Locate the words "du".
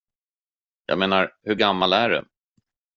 2.09-2.25